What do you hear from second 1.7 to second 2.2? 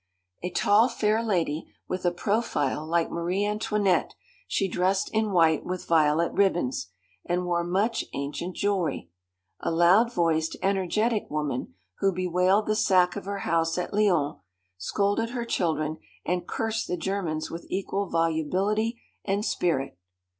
with a